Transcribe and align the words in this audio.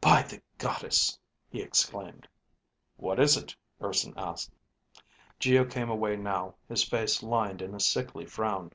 "By 0.00 0.22
the 0.22 0.40
Goddess!" 0.56 1.18
he 1.50 1.60
exclaimed. 1.60 2.26
"What 2.96 3.20
is 3.20 3.36
it?" 3.36 3.54
Urson 3.82 4.14
asked. 4.16 4.54
Geo 5.38 5.66
came 5.66 5.90
away 5.90 6.16
now, 6.16 6.54
his 6.66 6.82
face 6.82 7.22
lined 7.22 7.60
in 7.60 7.74
a 7.74 7.80
sickly 7.80 8.24
frown. 8.24 8.72